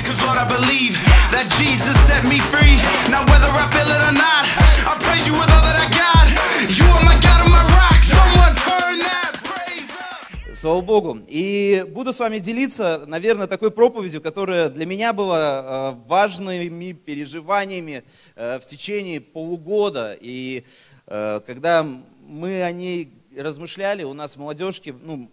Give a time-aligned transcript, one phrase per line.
[0.00, 0.94] you cause Lord I believe
[1.34, 2.76] that Jesus set me free.
[3.12, 4.44] Now whether I feel it or not,
[4.88, 6.26] I praise you with all that I got.
[6.72, 8.00] You are my God and my rock.
[8.02, 9.32] Someone turn that.
[10.54, 11.20] Слава Богу.
[11.26, 18.02] И буду с вами делиться, наверное, такой проповедью, которая для меня была э, важными переживаниями
[18.36, 20.16] э, в течение полугода.
[20.18, 20.64] И
[21.06, 21.86] э, когда
[22.26, 25.30] мы о ней размышляли, у нас молодежки, ну,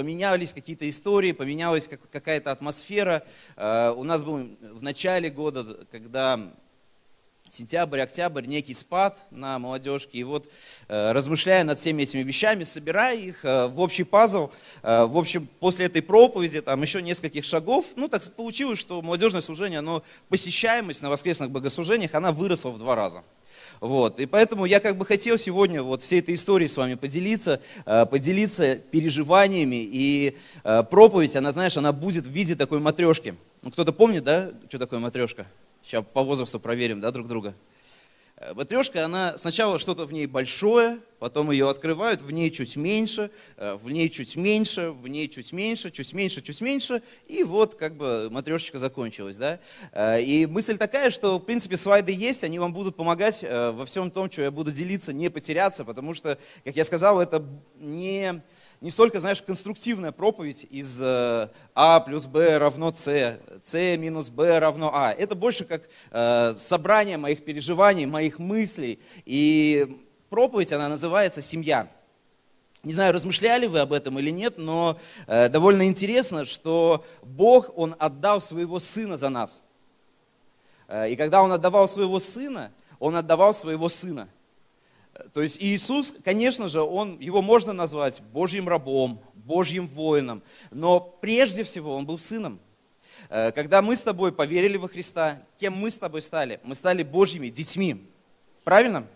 [0.00, 3.22] поменялись какие-то истории, поменялась как- какая-то атмосфера.
[3.56, 6.54] Э, У нас был в начале года, когда
[7.50, 10.18] сентябрь, октябрь, некий спад на молодежке.
[10.18, 10.48] И вот,
[10.88, 14.50] э, размышляя над всеми этими вещами, собирая их э, в общий пазл,
[14.82, 19.80] в общем, после этой проповеди, там еще нескольких шагов, ну, так получилось, что молодежное служение,
[19.80, 23.22] оно, посещаемость на воскресных богослужениях, она выросла в два раза.
[23.80, 24.20] Вот.
[24.20, 28.04] И поэтому я как бы хотел сегодня вот всей этой историей с вами поделиться, э,
[28.04, 29.76] поделиться переживаниями.
[29.82, 33.34] И э, проповедь, она, знаешь, она будет в виде такой матрешки.
[33.62, 35.46] Ну, кто-то помнит, да, что такое матрешка?
[35.82, 37.54] Сейчас по возрасту проверим, да, друг друга.
[38.40, 43.30] Э, Матрешка, она сначала что-то в ней большое, потом ее открывают, в ней чуть меньше,
[43.58, 47.74] э, в ней чуть меньше, в ней чуть меньше, чуть меньше, чуть меньше, и вот
[47.74, 49.60] как бы матрешечка закончилась, да.
[49.92, 54.10] Э, И мысль такая, что в принципе слайды есть, они вам будут помогать во всем
[54.10, 57.44] том, что я буду делиться, не потеряться, потому что, как я сказал, это
[57.78, 58.42] не
[58.80, 64.58] не столько, знаешь, конструктивная проповедь из э, А плюс Б равно С, С минус Б
[64.58, 65.12] равно А.
[65.12, 68.98] Это больше как э, собрание моих переживаний, моих мыслей.
[69.26, 71.88] И проповедь, она называется «Семья».
[72.82, 77.94] Не знаю, размышляли вы об этом или нет, но э, довольно интересно, что Бог, Он
[77.98, 79.62] отдал своего Сына за нас.
[81.06, 84.28] И когда Он отдавал своего Сына, Он отдавал своего Сына.
[85.32, 91.62] То есть Иисус, конечно же, он, его можно назвать Божьим рабом, Божьим воином, но прежде
[91.64, 92.60] всего он был сыном.
[93.28, 96.60] Э, Когда мы с тобой поверили во Христа, кем мы с тобой стали?
[96.62, 98.06] Мы стали Божьими детьми.
[98.64, 99.06] Правильно?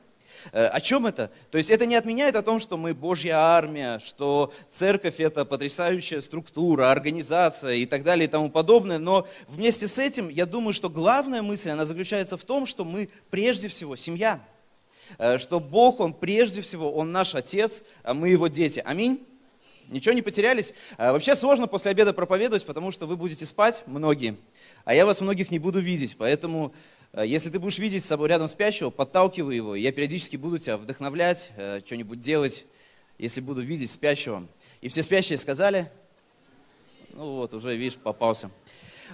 [0.53, 1.31] Э, О чем это?
[1.51, 6.21] То есть это не отменяет о том, что мы Божья армия, что церковь это потрясающая
[6.21, 8.99] структура, организация и так далее и тому подобное.
[8.99, 13.09] Но вместе с этим я думаю, что главная мысль, она заключается в том, что мы
[13.31, 14.41] прежде всего семья.
[15.19, 18.83] Э, Что Бог, Он прежде всего, Он наш Отец, а мы Его дети.
[18.85, 19.25] Аминь.
[19.89, 20.75] Ничего не потерялись?
[20.97, 24.37] Э, Вообще сложно после обеда проповедовать, потому что вы будете спать, многие,
[24.85, 26.17] а я вас многих не буду видеть.
[26.17, 26.73] Поэтому,
[27.13, 29.75] э, если ты будешь видеть с собой рядом спящего, подталкивай его.
[29.75, 31.53] Я периодически буду тебя вдохновлять,
[31.85, 32.65] что-нибудь делать,
[33.19, 34.47] если буду видеть спящего.
[34.81, 35.91] И все спящие сказали,
[37.13, 38.51] ну вот, уже, видишь, попался.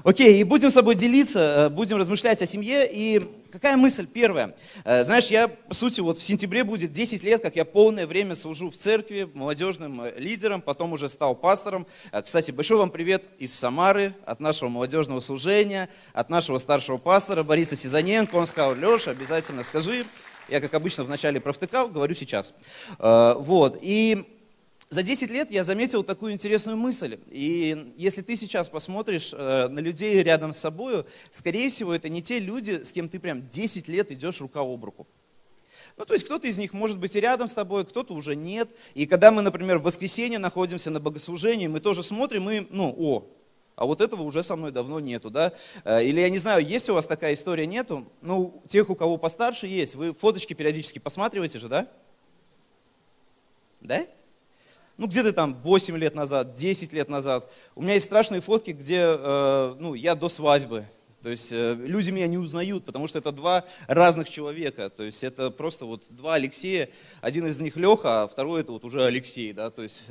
[0.03, 2.89] Окей, и будем с собой делиться, э, будем размышлять о семье.
[2.91, 3.21] И
[3.53, 4.55] какая мысль первая?
[4.85, 8.35] Э, Знаешь, я, по сути, вот в сентябре будет 10 лет, как я полное время
[8.35, 11.87] служу в церкви, молодежным э, лидером, потом уже стал пастором.
[12.25, 17.77] Кстати, большой вам привет из Самары, от нашего молодежного служения, от нашего старшего пастора Бориса
[17.77, 18.37] Сизаненко.
[18.37, 20.07] Он сказал, Леша, обязательно скажи.
[20.49, 22.55] Я, как обычно, вначале провтыкал, говорю сейчас.
[22.99, 24.25] Вот, и
[24.91, 27.21] за 10 лет я заметил такую интересную мысль.
[27.31, 32.23] И если ты сейчас посмотришь э, на людей рядом с собой, скорее всего, это не
[32.23, 35.07] те люди, с кем ты прям 10 лет идешь рука об руку.
[35.97, 38.69] Ну, то есть кто-то из них может быть и рядом с тобой, кто-то уже нет.
[38.95, 43.29] И когда мы, например, в воскресенье находимся на богослужении, мы тоже смотрим и, ну, о,
[43.77, 45.53] а вот этого уже со мной давно нету, да?
[45.85, 48.11] Э, Или, я не знаю, есть у вас такая история, нету?
[48.23, 51.87] Ну, тех, у кого постарше есть, вы фоточки периодически посматриваете же, да?
[53.81, 54.05] Да?
[55.01, 57.51] Ну где-то там 8 лет назад, 10 лет назад.
[57.75, 60.85] У меня есть страшные фотки, где э, ну, я до свадьбы.
[61.23, 64.91] То есть э, люди меня не узнают, потому что это два разных человека.
[64.91, 66.91] То есть это просто вот два Алексея.
[67.23, 69.55] Один из них Леха, а второй это вот уже Алексей.
[69.55, 69.71] Да?
[69.71, 70.03] То есть,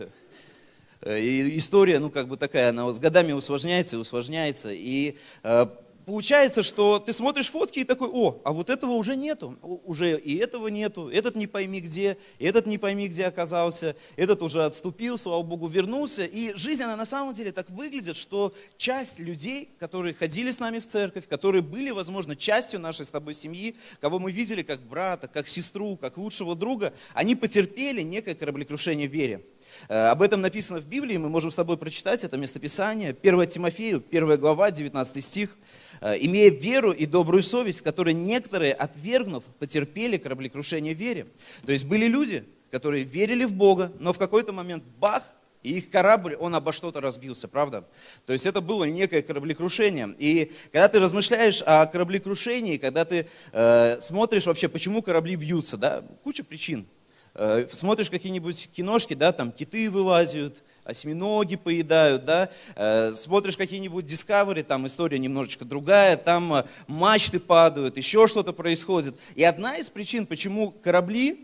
[1.01, 4.71] э, и история, ну как бы такая, она с годами усложняется и усложняется.
[4.71, 5.67] И э,
[6.09, 10.37] получается, что ты смотришь фотки и такой, о, а вот этого уже нету, уже и
[10.37, 15.43] этого нету, этот не пойми где, этот не пойми где оказался, этот уже отступил, слава
[15.43, 16.25] Богу, вернулся.
[16.25, 20.79] И жизнь, она на самом деле так выглядит, что часть людей, которые ходили с нами
[20.79, 25.27] в церковь, которые были, возможно, частью нашей с тобой семьи, кого мы видели как брата,
[25.27, 29.43] как сестру, как лучшего друга, они потерпели некое кораблекрушение в вере.
[29.87, 33.15] Э, Об этом написано в Библии, мы можем с тобой прочитать это местописание.
[33.21, 35.57] 1 Тимофею, 1 глава, 19 стих.
[36.01, 41.27] «Э, «Имея веру и добрую совесть, которые некоторые, отвергнув, потерпели кораблекрушение вере».
[41.65, 45.23] То есть были люди, которые верили в Бога, но в какой-то момент бах,
[45.61, 47.83] и их корабль, он обо что-то разбился, правда?
[48.25, 50.15] То есть это было некое кораблекрушение.
[50.17, 56.03] И когда ты размышляешь о кораблекрушении, когда ты э, смотришь вообще, почему корабли бьются, да,
[56.23, 56.87] куча причин.
[57.33, 64.63] Э, Смотришь какие-нибудь киношки, да, там киты вылазят, осьминоги поедают, да, Э, смотришь какие-нибудь Discovery,
[64.63, 69.15] там история немножечко другая, там э, мачты падают, еще что-то происходит.
[69.35, 71.43] И одна из причин, почему корабли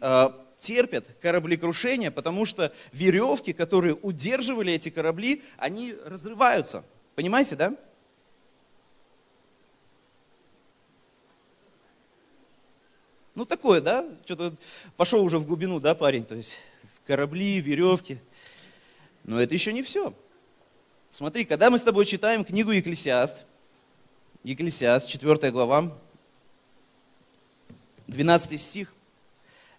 [0.58, 6.84] терпят кораблекрушение, потому что веревки, которые удерживали эти корабли, они разрываются.
[7.16, 7.76] Понимаете, да?
[13.36, 14.08] Ну такое, да?
[14.24, 14.54] Что-то
[14.96, 16.24] пошел уже в глубину, да, парень?
[16.24, 16.58] То есть
[17.06, 18.18] корабли, веревки.
[19.26, 20.14] Но это еще не все.
[21.10, 23.44] Смотри, когда мы с тобой читаем книгу Екклесиаст,
[24.44, 25.98] Екклесиаст, 4 глава,
[28.08, 28.95] 12 стих,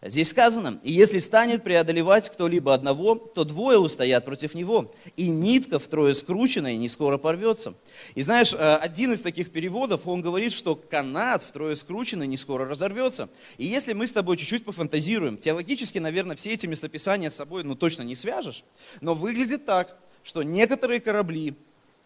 [0.02, 5.78] Здесь сказано, и если станет преодолевать кто-либо одного, то двое устоят против него, и нитка
[5.78, 7.74] втрое скрученная не скоро порвется.
[8.14, 12.66] И знаешь, э, один из таких переводов, он говорит, что канат втрое скрученный не скоро
[12.66, 13.30] разорвется.
[13.56, 17.74] И если мы с тобой чуть-чуть пофантазируем, теологически, наверное, все эти местописания с собой ну,
[17.74, 18.64] точно не свяжешь,
[19.00, 21.54] но выглядит так, что некоторые корабли,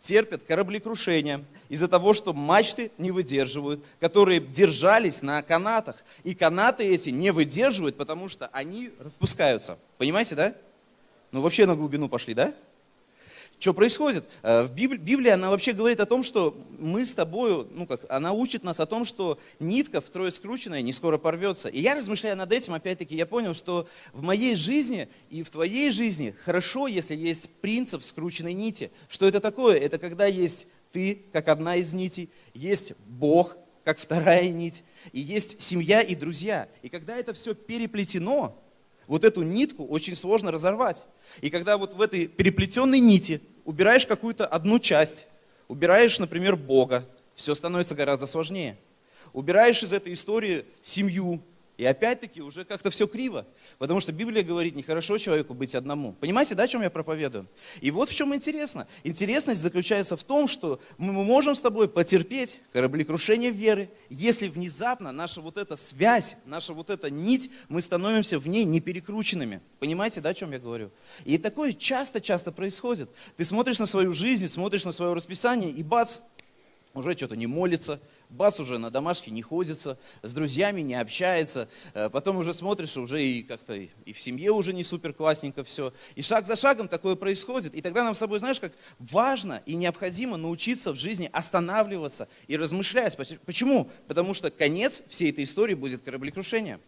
[0.00, 5.96] терпят кораблекрушения из-за того, что мачты не выдерживают, которые держались на канатах.
[6.24, 9.78] И канаты эти не выдерживают, потому что они распускаются.
[9.98, 10.54] Понимаете, да?
[11.32, 12.54] Ну вообще на глубину пошли, да?
[13.60, 14.24] Что происходит?
[14.42, 18.06] Э, В Библи- Библии она вообще говорит о том, что мы с тобой, ну как,
[18.08, 21.68] она учит нас о том, что нитка втрое скрученная не скоро порвется.
[21.68, 25.90] И я размышляя над этим, опять-таки, я понял, что в моей жизни и в твоей
[25.90, 28.90] жизни хорошо, если есть принцип скрученной нити.
[29.10, 29.76] Что это такое?
[29.76, 35.60] Это когда есть ты, как одна из нитей, есть Бог, как вторая нить, и есть
[35.60, 36.66] семья и друзья.
[36.80, 38.56] И когда это все переплетено,
[39.06, 41.04] вот эту нитку очень сложно разорвать.
[41.40, 45.26] И когда вот в этой переплетенной нити убираешь какую-то одну часть,
[45.68, 47.04] убираешь, например, Бога,
[47.34, 48.76] все становится гораздо сложнее.
[49.32, 51.40] Убираешь из этой истории семью,
[51.80, 53.46] и опять-таки уже как-то все криво.
[53.78, 56.12] Потому что Библия говорит, нехорошо человеку быть одному.
[56.12, 57.48] Понимаете, да, о чем я проповедую?
[57.80, 58.86] И вот в чем интересно.
[59.02, 65.40] Интересность заключается в том, что мы можем с тобой потерпеть кораблекрушение веры, если внезапно наша
[65.40, 69.62] вот эта связь, наша вот эта нить, мы становимся в ней не перекрученными.
[69.78, 70.90] Понимаете, да, о чем я говорю?
[71.24, 73.08] И такое часто-часто происходит.
[73.38, 76.18] Ты смотришь на свою жизнь, смотришь на свое расписание, и бац,
[76.94, 82.08] уже что-то не молится, бац, уже на домашке не ходится, с друзьями не общается, э,
[82.10, 85.92] потом уже смотришь, уже и как-то и в семье уже не супер классненько все.
[86.16, 87.74] И шаг за шагом такое происходит.
[87.74, 92.56] И тогда нам с тобой, знаешь, как важно и необходимо научиться в жизни останавливаться и
[92.56, 93.16] размышлять.
[93.16, 93.88] Поч- Почему?
[94.08, 96.80] Потому что конец всей этой истории будет кораблекрушение.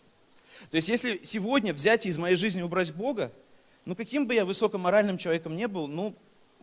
[0.70, 3.32] То есть если сегодня взять и из моей жизни убрать Бога,
[3.84, 6.14] ну каким бы я высокоморальным человеком не был, ну,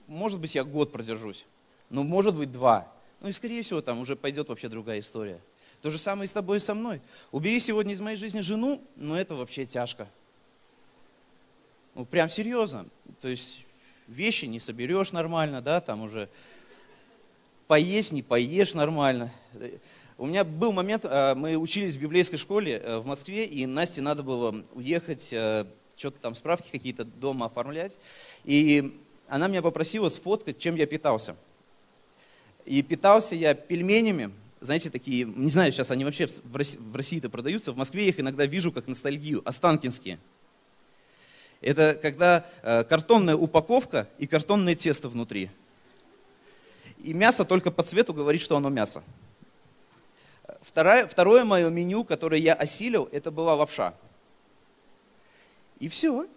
[0.07, 1.45] может быть, я год продержусь,
[1.89, 2.91] ну, может быть, два.
[3.21, 5.41] Ну и, скорее всего, там уже пойдет вообще другая история.
[5.81, 7.01] То же самое и с тобой и со мной.
[7.31, 10.07] Убери сегодня из моей жизни жену, ну это вообще тяжко.
[11.95, 12.85] Ну, прям серьезно.
[13.21, 13.65] То есть
[14.07, 16.29] вещи не соберешь нормально, да, там уже
[17.67, 19.31] поесть не поешь нормально.
[20.17, 24.01] У меня был момент, э, мы учились в библейской школе э, в Москве, и Насте
[24.01, 25.65] надо было уехать, э,
[25.95, 27.97] что-то там справки какие-то дома оформлять.
[28.43, 31.37] И она меня попросила сфоткать, чем я питался.
[32.69, 34.31] И питался я пельменями,
[34.61, 38.19] знаете, такие, не знаю, сейчас они вообще в Росси- в России-то продаются, в Москве их
[38.19, 40.19] иногда вижу как ностальгию, останкинские.
[41.61, 45.49] Это когда э, картонная упаковка и картонное тесто внутри.
[46.99, 49.03] И мясо только по цвету говорит, что оно мясо.
[50.61, 53.95] Второе, второе мое меню, которое я осилил, это была лапша.
[55.79, 56.27] И все.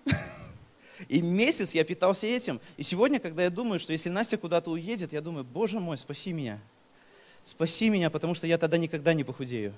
[1.09, 2.61] И месяц я питался этим.
[2.76, 6.32] И сегодня, когда я думаю, что если Настя куда-то уедет, я думаю, боже мой, спаси
[6.32, 6.61] меня.
[7.44, 9.75] Спаси меня, потому что я тогда никогда не похудею.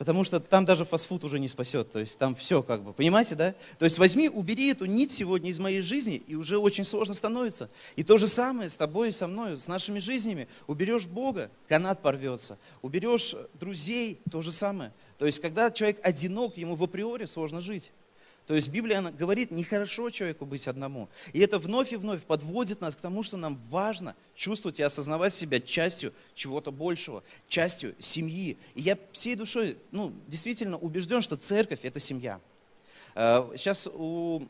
[0.00, 1.90] Потому что там даже фастфуд уже не спасет.
[1.90, 2.94] То есть там все как бы.
[2.94, 3.54] Понимаете, да?
[3.78, 7.68] То есть возьми, убери эту нить сегодня из моей жизни, и уже очень сложно становится.
[7.96, 10.48] И то же самое с тобой и со мной, с нашими жизнями.
[10.66, 12.58] Уберешь Бога, канат порвется.
[12.80, 14.94] Уберешь друзей, то же самое.
[15.18, 17.92] То есть когда человек одинок, ему в априори сложно жить.
[18.50, 21.08] То есть Библия говорит, нехорошо человеку быть одному.
[21.32, 25.32] И это вновь и вновь подводит нас к тому, что нам важно чувствовать и осознавать
[25.32, 28.58] себя частью чего-то большего, частью семьи.
[28.74, 32.40] И я всей душой, ну, действительно убежден, что церковь– это семья.
[33.14, 34.48] Э, Сейчас у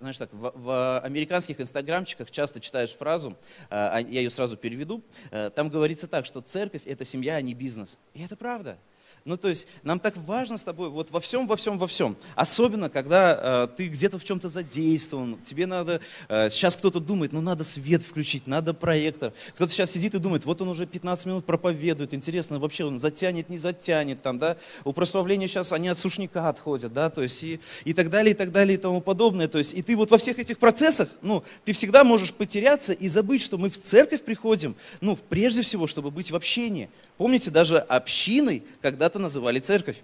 [0.00, 3.34] знаешь так, в, в американских инстаграмчиках часто читаешь фразу, э,
[3.68, 7.52] а я ее сразу переведу, э, там говорится так, что церковь– это семья, а не
[7.52, 7.98] бизнес.
[8.14, 8.78] И это правда.
[9.26, 12.14] Ну, то есть нам так важно с тобой вот во всем, во всем, во всем.
[12.34, 15.38] Особенно, когда э, ты где-то в чем-то задействован.
[15.42, 19.32] Тебе надо, э, сейчас кто-то думает, ну надо свет включить, надо проектор.
[19.54, 23.48] Кто-то сейчас сидит и думает, вот он уже 15 минут проповедует, интересно, вообще он затянет,
[23.48, 24.58] не затянет там, да.
[24.84, 28.36] У прославления сейчас они от сушника отходят, да, то есть и, и так далее, и
[28.36, 29.48] так далее, и тому подобное.
[29.48, 33.08] То есть и ты вот во всех этих процессах, ну, ты всегда можешь потеряться и
[33.08, 36.90] забыть, что мы в церковь приходим, ну, прежде всего, чтобы быть в общении.
[37.16, 39.98] Помните, даже общиной когда-то называли церковь.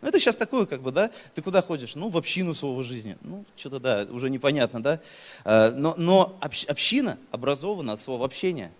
[0.00, 1.94] Ну, это сейчас такое, как бы, да, ты куда ходишь?
[1.94, 3.18] Ну, в общину своего жизни.
[3.20, 5.00] Ну, что-то, да, уже непонятно, да.
[5.44, 8.72] А, но, но община образована от слова общения.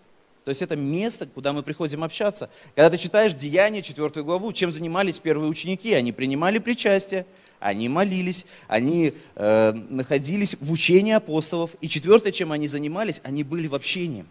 [0.44, 2.48] То есть это место, куда мы приходим общаться.
[2.74, 5.92] Когда ты читаешь Деяния, 4 главу, чем занимались первые ученики?
[5.92, 7.26] Они принимали причастие,
[7.58, 11.72] они молились, они э, находились в учении апостолов.
[11.82, 14.24] И четвертое, чем они занимались, они были в общении.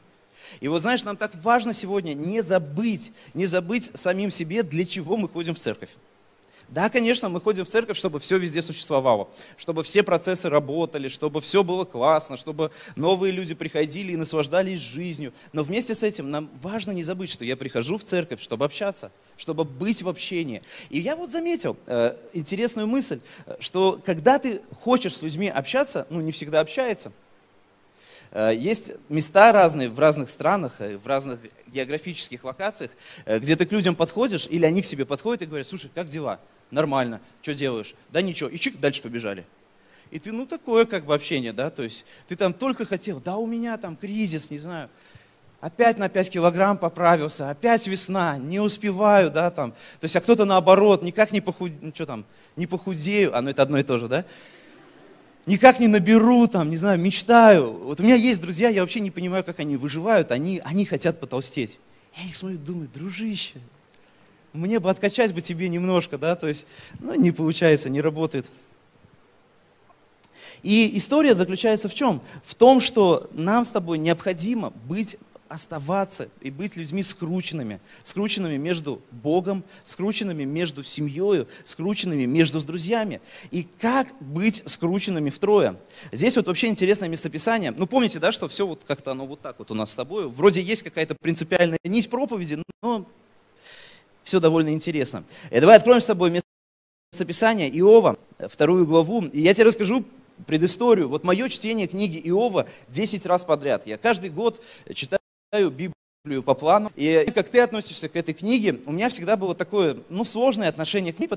[0.60, 5.18] И вот знаешь, нам так важно сегодня не забыть, не забыть самим себе, для чего
[5.18, 5.90] мы ходим в церковь.
[6.70, 11.42] Да, конечно, мы ходим в церковь, чтобы все везде существовало, чтобы все процессы работали, чтобы
[11.42, 15.34] все было классно, чтобы новые люди приходили и наслаждались жизнью.
[15.52, 19.12] Но вместе с этим нам важно не забыть, что я прихожу в церковь, чтобы общаться,
[19.36, 20.62] чтобы быть в общении.
[20.92, 26.06] И я вот заметил э, интересную мысль, э, что когда ты хочешь с людьми общаться,
[26.12, 27.12] ну не всегда общается–
[28.32, 32.92] есть места разные в разных странах, э, в разных географических локациях,
[33.26, 36.08] э, где ты к людям подходишь, или они к себе подходят и говорят, слушай, как
[36.08, 36.40] дела?
[36.70, 37.96] Нормально, что делаешь?
[38.12, 39.46] Да ничего, и чик, дальше побежали.
[40.12, 43.38] И ты, ну, такое как бы общение, да, то есть ты там только хотел, да,
[43.38, 44.90] у меня там кризис, не знаю,
[45.60, 49.72] опять на 5 килограмм поправился, опять весна, не успеваю, да, там.
[50.00, 53.50] То есть, а кто-то наоборот, никак не похудею, ну, что там, не похудею, а ну
[53.50, 54.26] это одно и то же, да
[55.50, 57.72] никак не наберу, там, не знаю, мечтаю.
[57.72, 61.20] Вот у меня есть друзья, я вообще не понимаю, как они выживают, они, они хотят
[61.20, 61.80] потолстеть.
[62.16, 63.56] Я их смотрю, думаю, дружище,
[64.54, 66.68] мне бы откачать бы тебе немножко, да, то есть,
[67.00, 68.46] ну, не получается, не работает.
[70.62, 72.22] И история заключается в чем?
[72.44, 75.18] В том, что нам с тобой необходимо быть
[75.50, 83.20] оставаться и быть людьми скрученными, скрученными между Богом, скрученными между семьей, скрученными между друзьями.
[83.52, 85.76] И как быть скрученными втрое?
[86.12, 87.72] Здесь вот вообще интересное местописание.
[87.72, 90.30] Ну, помните, да, что все вот как-то оно вот так вот у нас с тобой.
[90.30, 93.06] Вроде есть какая-то принципиальная нить проповеди, но
[94.24, 95.24] все довольно интересно.
[95.52, 96.42] И давай откроем с тобой
[97.12, 99.26] местописание Иова, вторую главу.
[99.26, 100.06] И я тебе расскажу
[100.46, 101.10] предысторию.
[101.10, 103.86] Вот мое чтение книги Иова 10 раз подряд.
[103.88, 104.62] Я каждый год
[104.94, 105.19] читаю
[105.52, 106.92] читаю Библию по плану.
[106.96, 111.12] И как ты относишься к этой книге, у меня всегда было такое, ну, сложное отношение
[111.12, 111.30] к ней,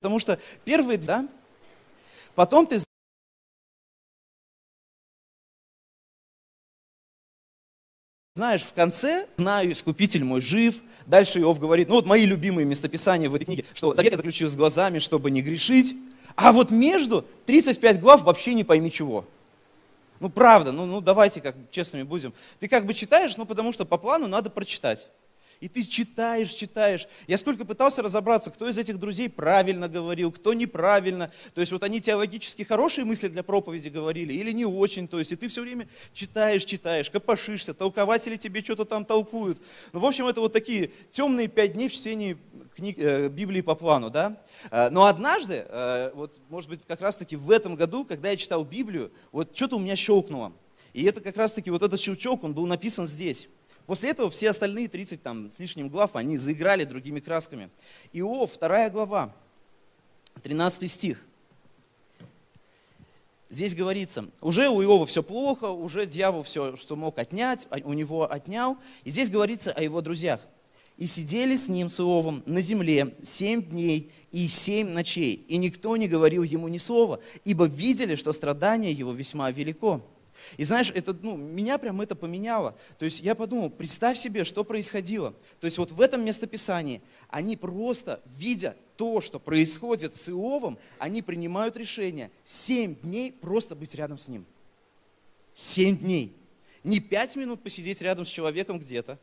[0.00, 1.28] потому что первые, да,
[2.34, 2.80] потом ты
[8.34, 10.82] Знаешь, в конце, знаю, искупитель мой жив.
[11.06, 14.50] Дальше Иов говорит, ну вот мои любимые местописания в этой книге, что завет я заключил
[14.50, 15.96] с глазами, чтобы не грешить.
[16.34, 19.24] А вот между 35 глав вообще не пойми чего.
[20.20, 22.32] Ну, правда, ну, ну давайте как честными будем.
[22.58, 25.08] Ты как бы читаешь, ну, потому что по плану надо прочитать.
[25.60, 27.08] И ты читаешь, читаешь.
[27.26, 31.30] Я сколько пытался разобраться, кто из этих друзей правильно говорил, кто неправильно.
[31.54, 35.08] То есть вот они теологически хорошие мысли для проповеди говорили или не очень.
[35.08, 39.60] То есть и ты все время читаешь, читаешь, копошишься, толкователи тебе что-то там толкуют.
[39.92, 42.36] Ну, в общем, это вот такие темные пять дней в чтении
[42.76, 44.36] книг, э, Библии по плану, да.
[44.70, 48.64] Э, но однажды, э, вот, может быть, как раз-таки в этом году, когда я читал
[48.64, 50.52] Библию, вот что-то у меня щелкнуло.
[50.92, 53.48] И это как раз-таки вот этот щелчок, он был написан здесь.
[53.86, 57.70] После этого все остальные 30 там, с лишним глав, они заиграли другими красками.
[58.12, 59.32] Иов, вторая глава,
[60.42, 61.24] 13 стих.
[63.48, 67.92] Здесь говорится, уже у Иова все плохо, уже дьявол все, что мог отнять, а, у
[67.92, 68.76] него отнял.
[69.04, 70.40] И здесь говорится о его друзьях
[70.96, 75.96] и сидели с ним, с Иовом, на земле семь дней и семь ночей, и никто
[75.96, 80.02] не говорил ему ни слова, ибо видели, что страдание его весьма велико.
[80.56, 82.76] И знаешь, это, ну, меня прям это поменяло.
[82.98, 85.34] То есть я подумал, представь себе, что происходило.
[85.60, 91.22] То есть вот в этом местописании они просто, видя то, что происходит с Иовом, они
[91.22, 94.44] принимают решение семь дней просто быть рядом с ним.
[95.54, 96.34] Семь дней.
[96.84, 99.18] Не пять минут посидеть рядом с человеком где-то,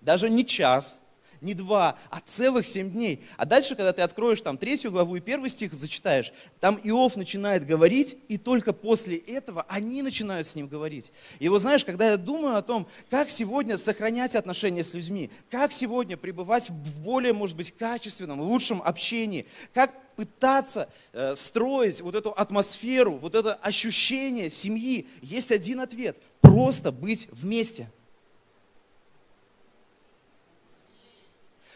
[0.00, 0.98] даже не час,
[1.42, 3.24] не два, а целых семь дней.
[3.36, 7.66] А дальше, когда ты откроешь там третью главу и первый стих зачитаешь, там Иов начинает
[7.66, 11.12] говорить, и только после этого они начинают с ним говорить.
[11.38, 15.72] И вот знаешь, когда я думаю о том, как сегодня сохранять отношения с людьми, как
[15.72, 22.30] сегодня пребывать в более, может быть, качественном, лучшем общении, как пытаться э, строить вот эту
[22.30, 27.90] атмосферу, вот это ощущение семьи, есть один ответ– просто быть вместе–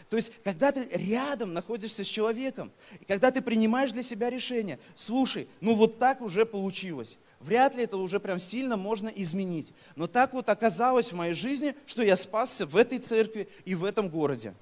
[0.09, 2.71] То есть, когда ты рядом находишься с человеком,
[3.01, 7.19] и когда ты принимаешь для себя решение, слушай, ну вот так уже получилось.
[7.41, 9.73] Вряд ли это уже прям сильно можно изменить.
[9.97, 13.85] Но так вот оказалось в моей жизни, что я спасся в этой церкви и в
[13.85, 14.55] этом городе.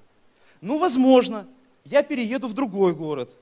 [0.61, 1.47] Ну, возможно,
[1.83, 3.35] я перееду в другой город.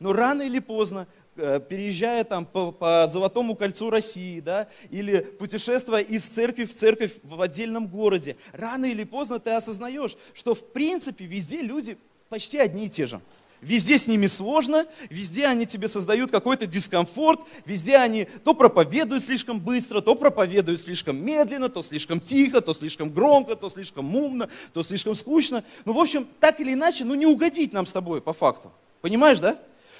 [0.00, 6.00] Но рано или поздно, э, переезжая там по, по Золотому кольцу России, да, или путешествуя
[6.00, 11.24] из церкви в церковь в отдельном городе, рано или поздно ты осознаешь, что в принципе
[11.24, 13.20] везде люди почти одни и те же.
[13.60, 19.60] Везде с ними сложно, везде они тебе создают какой-то дискомфорт, везде они то проповедуют слишком
[19.60, 24.84] быстро, то проповедуют слишком медленно, то слишком тихо, то слишком громко, то слишком умно, то
[24.84, 25.64] слишком скучно.
[25.84, 28.70] Ну, в общем, так или иначе, ну не угодить нам с тобой по факту.
[29.00, 29.58] Понимаешь, да?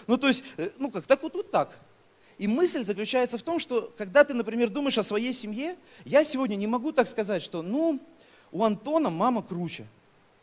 [0.08, 1.78] Ну, то есть, э, ну как, так вот, вот так.
[2.38, 6.56] И мысль заключается в том, что когда ты, например, думаешь о своей семье, я сегодня
[6.56, 8.00] не могу так сказать, что, ну,
[8.50, 9.86] у Антона мама круче,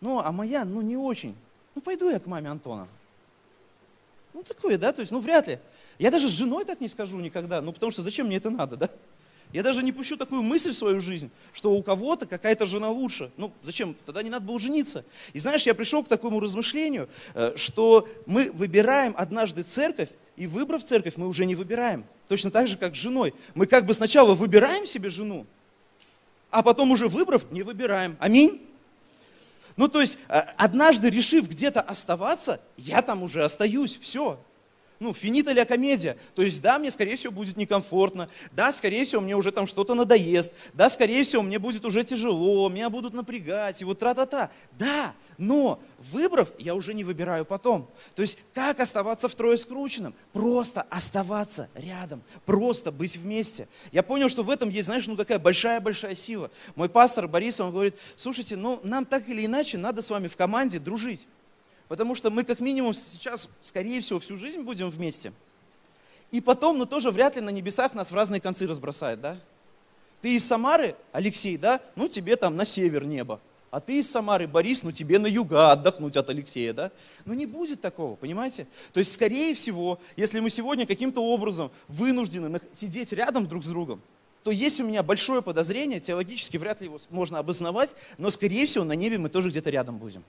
[0.01, 1.35] ну, а моя, ну, не очень.
[1.73, 2.87] Ну, пойду я к маме Антона.
[4.33, 5.59] Ну, такое, да, то есть, ну, вряд ли.
[5.97, 8.77] Я даже с женой так не скажу никогда, ну, потому что зачем мне это надо,
[8.77, 8.89] да?
[9.55, 13.31] Я даже не пущу такую мысль в свою жизнь, что у кого-то какая-то жена лучше.
[13.37, 13.95] Ну, зачем?
[14.05, 15.05] Тогда не надо было жениться.
[15.31, 20.83] И знаешь, я пришел к такому размышлению, э, что мы выбираем однажды церковь, и выбрав
[20.83, 22.03] церковь, мы уже не выбираем.
[22.27, 23.33] Точно так же, как с женой.
[23.53, 25.45] Мы как бы сначала выбираем себе жену,
[26.51, 28.17] а потом уже выбрав, не выбираем.
[28.19, 28.61] Аминь.
[29.77, 34.37] Ну, то есть, э, однажды решив где-то оставаться, я там уже остаюсь, все.
[34.99, 36.17] Ну, финита ля комедия.
[36.35, 38.29] То есть, да, мне, скорее всего, будет некомфортно.
[38.51, 40.53] Да, скорее всего, мне уже там что-то надоест.
[40.73, 44.51] Да, скорее всего, мне будет уже тяжело, меня будут напрягать, и вот тра-та-та.
[44.77, 45.79] Да, но
[46.11, 47.89] выбрав, я уже не выбираю потом.
[48.15, 50.13] То есть, как оставаться втрое скрученным?
[50.33, 53.67] Просто оставаться рядом, просто быть вместе.
[53.91, 56.51] Я понял, что в этом есть, знаешь, ну такая большая-большая сила.
[56.75, 60.37] Мой пастор Борис, он говорит, слушайте, ну нам так или иначе надо с вами в
[60.37, 61.27] команде дружить.
[61.87, 65.33] Потому что мы как минимум сейчас, скорее всего, всю жизнь будем вместе.
[66.31, 69.37] И потом, ну тоже вряд ли на небесах нас в разные концы разбросает, да?
[70.21, 71.79] Ты из Самары, Алексей, да?
[71.95, 73.39] Ну тебе там на север небо.
[73.69, 76.91] А ты из Самары, Борис, ну тебе на юга отдохнуть от Алексея, да?
[77.25, 78.67] Ну не будет такого, понимаете?
[78.93, 84.01] То есть, скорее всего, если мы сегодня каким-то образом вынуждены сидеть рядом друг с другом,
[84.43, 88.83] то есть у меня большое подозрение, теологически вряд ли его можно обосновать, но, скорее всего,
[88.83, 90.23] на небе мы тоже где-то рядом будем.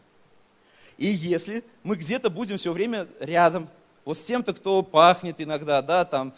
[0.99, 3.69] И если мы где-то будем все время рядом,
[4.05, 6.33] вот с тем-то, кто пахнет иногда, да, там,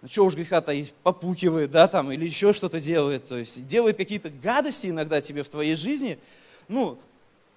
[0.00, 4.30] ну что уж греха-то попукивает, да, там, или еще что-то делает, то есть делает какие-то
[4.30, 6.18] гадости иногда тебе в твоей жизни,
[6.68, 6.98] ну,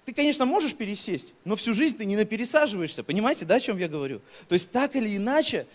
[0.04, 3.88] ты, конечно, можешь пересесть, но всю жизнь ты не напересаживаешься, понимаете, да, о чем я
[3.88, 4.20] говорю?
[4.48, 5.66] То есть так или иначе,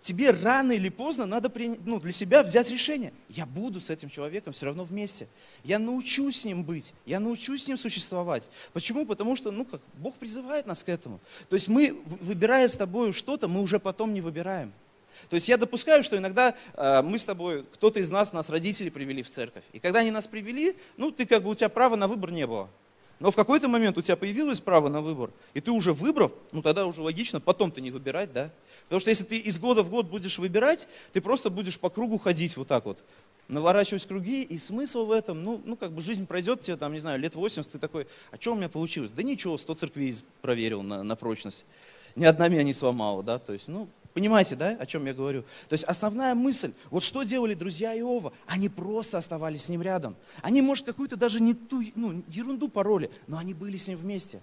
[0.00, 1.52] тебе рано или поздно надо
[1.84, 3.12] ну, для себя взять решение.
[3.28, 5.28] Я буду с этим человеком все равно вместе.
[5.64, 8.50] Я научусь с ним быть, я научусь с ним существовать.
[8.72, 9.06] Почему?
[9.06, 11.20] Потому что, ну как, Бог призывает нас к этому.
[11.48, 14.72] То есть мы, выбирая с тобой что-то, мы уже потом не выбираем.
[15.28, 18.88] То есть я допускаю, что иногда э, мы с тобой, кто-то из нас, нас родители
[18.88, 19.64] привели в церковь.
[19.72, 22.46] И когда они нас привели, ну ты как бы, у тебя права на выбор не
[22.46, 22.70] было.
[23.20, 26.62] Но в какой-то момент у тебя появилось право на выбор, и ты уже выбрав, ну
[26.62, 28.50] тогда уже логично потом-то не выбирать, да?
[28.84, 32.16] Потому что если ты из года в год будешь выбирать, ты просто будешь по кругу
[32.16, 33.04] ходить вот так вот,
[33.48, 37.00] наворачивать круги, и смысл в этом, ну, ну как бы жизнь пройдет тебе, там, не
[37.00, 39.10] знаю, лет 80, ты такой, а что у меня получилось?
[39.10, 41.66] Да ничего, 100 церквей проверил на, на прочность.
[42.16, 43.86] Ни одна меня не сломала, да, то есть, ну,
[44.20, 45.44] Понимаете, да, о чем я говорю?
[45.70, 48.34] То есть основная мысль, вот что делали друзья Иова?
[48.46, 50.14] Они просто оставались с ним рядом.
[50.42, 54.42] Они, может, какую-то даже не ту, ну, ерунду пароли, но они были с ним вместе.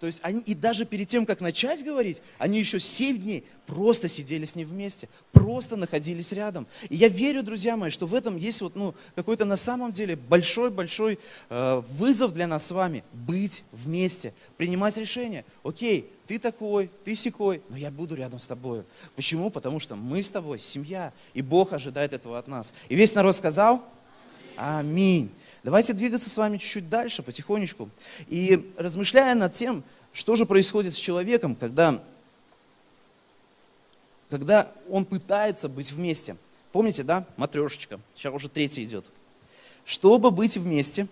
[0.00, 4.08] То есть они, и даже перед тем, как начать говорить, они еще семь дней просто
[4.08, 6.66] сидели с ним вместе, просто находились рядом.
[6.88, 10.16] И я верю, друзья мои, что в этом есть вот, ну, какой-то на самом деле
[10.16, 13.04] большой-большой э, вызов для нас с вами.
[13.12, 15.44] Быть вместе, принимать решения.
[15.62, 18.82] Окей, ты такой, ты секой, но я буду рядом с тобой.
[19.14, 19.50] Почему?
[19.50, 22.74] Потому что мы с тобой семья, и Бог ожидает этого от нас.
[22.88, 23.84] И весь народ сказал,
[24.56, 25.30] Аминь.
[25.62, 27.90] Давайте двигаться с вами чуть-чуть дальше, потихонечку.
[28.28, 32.02] И размышляя над тем, что же происходит с человеком, когда,
[34.30, 36.36] когда он пытается быть вместе.
[36.72, 39.04] Помните, да, матрешечка, сейчас уже третий идет.
[39.84, 41.08] Чтобы быть вместе,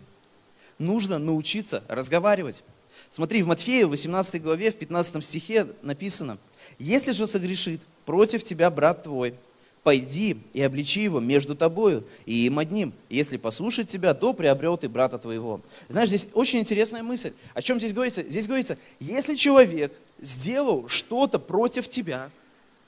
[0.78, 2.62] нужно научиться разговаривать.
[3.10, 6.38] Смотри, в Матфея, в 18 главе, в 15 стихе написано,
[6.78, 9.34] «Если же согрешит против тебя брат твой,
[9.82, 12.92] пойди и обличи его между тобою и им одним.
[13.08, 15.60] Если послушает тебя, то приобрел ты брата твоего.
[15.88, 17.32] Знаешь, здесь очень интересная мысль.
[17.54, 18.22] О чем здесь говорится?
[18.22, 22.30] Здесь говорится, если человек сделал что-то против тебя,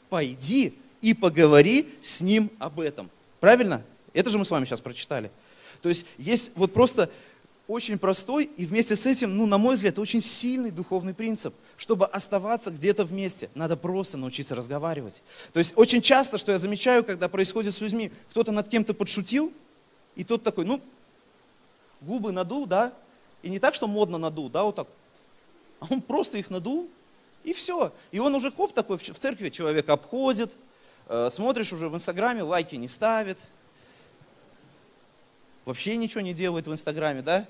[0.08, 3.10] пойди и поговори с ним об этом.
[3.40, 3.82] Правильно?
[4.12, 5.30] Это же мы с вами сейчас прочитали.
[5.82, 7.10] То есть есть вот просто
[7.66, 11.54] очень простой и вместе с этим, ну, на мой взгляд, очень сильный духовный принцип.
[11.76, 15.22] Чтобы оставаться где-то вместе, надо просто научиться разговаривать.
[15.52, 19.52] То есть очень часто, что я замечаю, когда происходит с людьми, кто-то над кем-то подшутил,
[20.14, 20.80] и тот такой, ну,
[22.02, 22.92] губы надул, да,
[23.42, 24.88] и не так, что модно надул, да, вот так,
[25.80, 26.88] а он просто их надул,
[27.44, 27.92] и все.
[28.10, 30.54] И он уже хоп такой в церкви человека обходит,
[31.08, 33.38] э, смотришь уже в Инстаграме, лайки не ставит,
[35.64, 37.46] вообще ничего не делает в Инстаграме, да,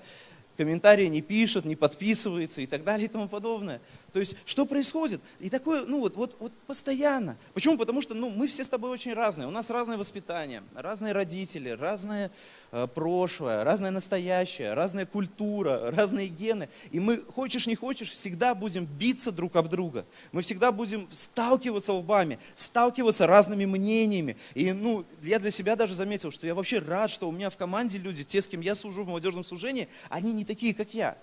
[0.57, 3.81] комментарии не пишет, не подписывается и так далее и тому подобное.
[4.15, 5.21] То есть, что происходит?
[5.41, 7.37] И такое, ну вот, вот, вот постоянно.
[7.53, 7.77] Почему?
[7.77, 9.49] Потому что ну, мы все с тобой очень разные.
[9.49, 12.31] У нас разное воспитание, разные родители, разное
[12.71, 16.69] э, прошлое, разное настоящее, разная культура, разные гены.
[16.93, 20.07] И мы, хочешь не хочешь, всегда будем биться друг об друга.
[20.31, 24.37] Мы всегда будем сталкиваться лбами, сталкиваться разными мнениями.
[24.55, 27.57] И ну, я для себя даже заметил, что я вообще рад, что у меня в
[27.57, 31.17] команде люди, те, с кем я служу в молодежном служении, они не такие, как я.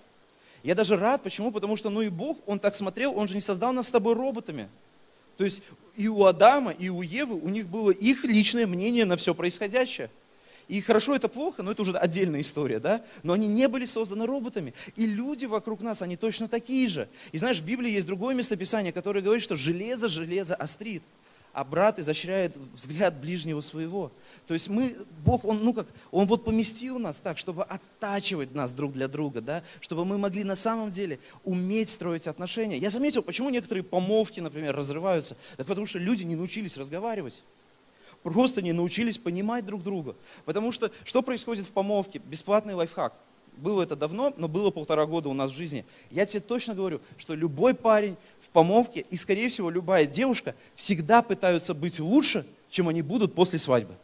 [0.62, 1.50] Я даже рад, почему?
[1.50, 4.14] Потому что, ну и Бог, Он так смотрел, Он же не создал нас с тобой
[4.14, 4.68] роботами.
[5.36, 5.62] То есть
[5.96, 10.10] и у Адама, и у Евы, у них было их личное мнение на все происходящее.
[10.68, 13.02] И хорошо это плохо, но это уже отдельная история, да?
[13.22, 14.72] Но они не были созданы роботами.
[14.96, 17.08] И люди вокруг нас, они точно такие же.
[17.32, 21.02] И знаешь, в Библии есть другое местописание, которое говорит, что железо железо острит
[21.52, 24.12] а брат изощряет взгляд ближнего своего.
[24.46, 28.72] То есть мы, Бог, Он, ну как, Он вот поместил нас так, чтобы оттачивать нас
[28.72, 32.78] друг для друга, да, чтобы мы могли на самом деле уметь строить отношения.
[32.78, 35.36] Я заметил, почему некоторые помолвки, например, разрываются.
[35.56, 37.42] Так потому что люди не научились разговаривать.
[38.22, 40.14] Просто не научились понимать друг друга.
[40.44, 42.20] Потому что что происходит в помолвке?
[42.24, 43.14] Бесплатный лайфхак–
[43.56, 45.84] было это давно, но было полтора года у нас в жизни.
[46.10, 51.22] Я тебе точно говорю, что любой парень в помолвке и, скорее всего, любая девушка всегда
[51.22, 53.94] пытаются быть лучше, чем они будут после свадьбы.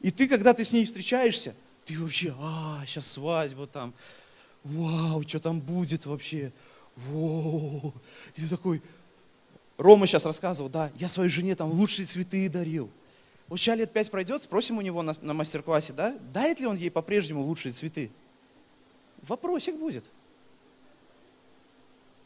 [0.00, 1.54] И ты, когда ты с ней встречаешься,
[1.84, 3.94] ты вообще, а, сейчас свадьба там,
[4.64, 6.52] вау, что там будет вообще,
[6.96, 7.94] вау.
[8.34, 8.82] И ты такой,
[9.78, 12.90] Рома сейчас рассказывал, да, я своей жене там лучшие цветы дарил.
[13.52, 16.74] Вот сейчас лет пять пройдет, спросим у него на, на мастер-классе, да, дарит ли он
[16.74, 18.10] ей по-прежнему лучшие цветы?
[19.28, 20.06] Вопросик будет.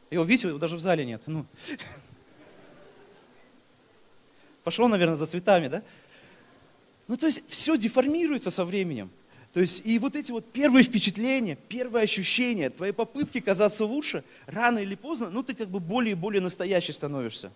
[0.08, 1.24] Его, видите, его даже в зале нет.
[1.26, 1.44] Ну.
[4.62, 5.82] Пошел, наверное, за цветами, да?
[7.08, 9.10] Ну, то есть все деформируется со временем.
[9.52, 14.78] То есть и вот эти вот первые впечатления, первые ощущения, твои попытки казаться лучше, рано
[14.78, 17.50] или поздно, ну, ты как бы более и более настоящий становишься.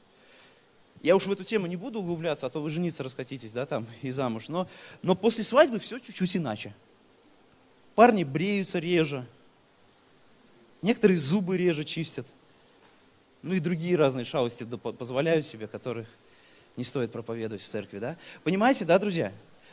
[1.03, 3.87] Я уж в эту тему не буду углубляться, а то вы жениться расхотитесь, да, там,
[4.03, 4.49] и замуж.
[4.49, 4.69] Но,
[5.03, 6.75] но после свадьбы все чуть-чуть иначе.
[7.95, 9.27] Парни бреются реже.
[10.83, 12.27] Некоторые зубы реже чистят.
[13.43, 16.07] Ну и другие разные шалости позволяют себе, которых
[16.77, 18.17] не стоит проповедовать в церкви, да.
[18.45, 19.33] Понимаете, да, друзья?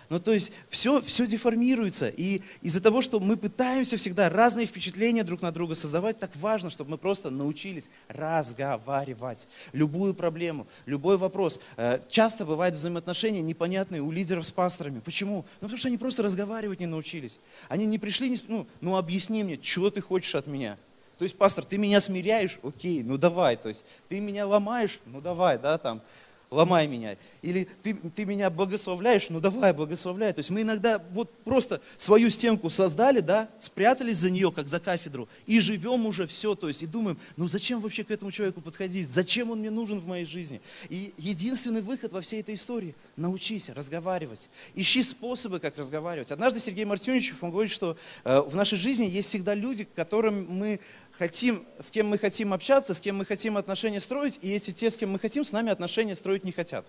[0.10, 2.08] Ну, то есть все, все деформируется.
[2.08, 6.70] И из-за того, что мы пытаемся всегда разные впечатления друг на друга создавать, так важно,
[6.70, 9.48] чтобы мы просто научились разговаривать.
[9.74, 11.60] Любую проблему, любой вопрос.
[11.76, 15.00] Э, часто бывают взаимоотношения непонятные у лидеров с пасторами.
[15.00, 15.46] Почему?
[15.62, 17.40] Ну, потому что они просто разговаривать не научились.
[17.68, 20.78] Они не пришли, не, ну, ну, объясни мне, что ты хочешь от меня.
[21.18, 22.60] То есть, пастор, ты меня смиряешь?
[22.62, 23.58] Окей, ну давай.
[23.58, 25.00] То есть, ты меня ломаешь?
[25.06, 26.02] Ну давай, да, там
[26.50, 27.18] ломай меня.
[27.42, 30.34] Или ты, ты меня благословляешь, ну давай, благословляй.
[30.34, 34.80] То есть мы иногда вот просто свою стенку создали, да, спрятались за нее, как за
[34.80, 38.62] кафедру, и живем уже все, то есть и думаем, ну зачем вообще к этому человеку
[38.62, 40.62] подходить, зачем он мне нужен в моей жизни.
[40.90, 44.48] И единственный выход во всей этой истории– научись разговаривать.
[44.76, 46.32] Ищи способы, как разговаривать.
[46.32, 50.46] Однажды Сергей Мартюничев, он говорит, что э, в нашей жизни есть всегда люди, к которым
[50.48, 50.80] мы
[51.18, 54.92] хотим, с кем мы хотим общаться, с кем мы хотим отношения строить, и эти те,
[54.92, 56.86] с кем мы хотим, с нами отношения строить не хотят,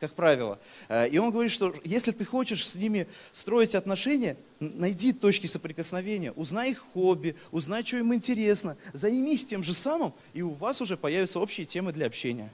[0.00, 0.58] как правило.
[0.88, 6.32] Э, и он говорит, что если ты хочешь с ними строить отношения, найди точки соприкосновения,
[6.32, 10.96] узнай их хобби, узнай, что им интересно, займись тем же самым, и у вас уже
[10.96, 12.50] появятся общие темы для общения.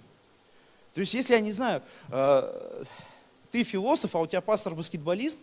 [0.95, 2.85] То есть, если я не знаю, э,
[3.51, 5.39] ты философ, а у тебя пастор-баскетболист,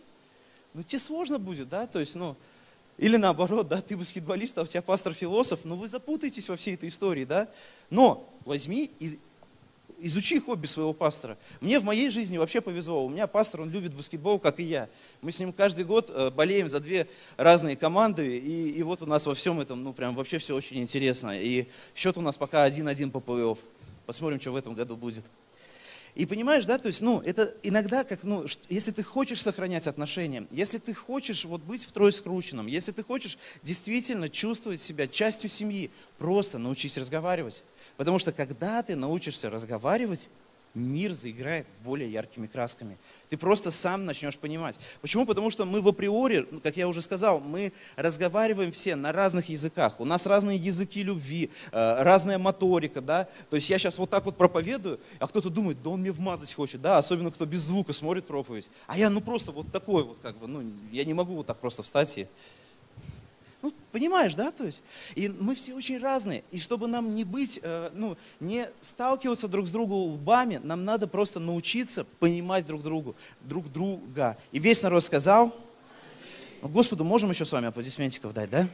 [0.74, 2.36] ну тебе сложно будет, да, то есть, ну,
[2.98, 6.88] или наоборот, да, ты баскетболист, а у тебя пастор-философ, но вы запутаетесь во всей этой
[6.88, 7.48] истории, да.
[7.90, 9.18] Но возьми и
[9.98, 11.38] изучи хобби своего пастора.
[11.60, 13.04] Мне в моей жизни вообще повезло.
[13.04, 14.88] У меня пастор, он любит баскетбол, как и я.
[15.22, 19.06] Мы с ним каждый год э, болеем за две разные команды, и, и вот у
[19.06, 21.38] нас во всем этом, ну, прям вообще все очень интересно.
[21.40, 23.58] И счет у нас пока 1-1 по плей-офф.
[24.06, 25.24] Посмотрим, что в этом году будет.
[26.16, 30.46] И понимаешь, да, то есть, ну, это иногда, как, ну, если ты хочешь сохранять отношения,
[30.50, 35.90] если ты хочешь вот быть втрое скрученным, если ты хочешь действительно чувствовать себя частью семьи,
[36.16, 37.62] просто научись разговаривать.
[37.96, 40.28] Потому что когда ты научишься разговаривать,
[40.76, 42.98] мир заиграет более яркими красками.
[43.28, 44.78] Ты просто сам начнешь понимать.
[45.00, 45.26] Почему?
[45.26, 49.48] Потому что мы в априори, ну, как я уже сказал, мы разговариваем все на разных
[49.48, 49.98] языках.
[49.98, 53.26] У нас разные языки любви, э, разная моторика, да.
[53.48, 56.52] То есть я сейчас вот так вот проповедую, а кто-то думает, да он мне вмазать
[56.52, 58.68] хочет, да, особенно кто без звука смотрит проповедь.
[58.86, 61.58] А я ну просто вот такой вот как бы, ну я не могу вот так
[61.58, 62.28] просто встать и
[63.66, 64.82] ну, понимаешь, да, то есть?
[65.14, 66.44] И мы все очень разные.
[66.50, 71.06] И чтобы нам не быть, э, ну, не сталкиваться друг с другом лбами, нам надо
[71.06, 74.36] просто научиться понимать друг другу, друг друга.
[74.52, 75.54] И весь народ сказал,
[76.62, 78.68] ну, Господу можем еще с вами аплодисментиков дать, да?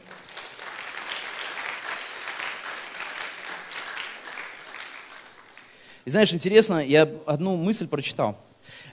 [6.05, 8.37] И знаешь, интересно, я одну мысль прочитал.